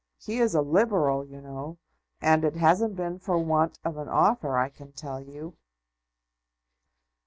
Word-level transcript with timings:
He 0.17 0.39
is 0.39 0.55
a 0.55 0.63
Liberal, 0.63 1.23
you 1.23 1.39
know; 1.41 1.77
and 2.23 2.43
it 2.43 2.55
hasn't 2.55 2.95
been 2.95 3.19
for 3.19 3.37
want 3.37 3.77
of 3.85 3.97
an 3.97 4.09
offer, 4.09 4.57
I 4.57 4.69
can 4.69 4.93
tell 4.93 5.21
you." 5.21 5.53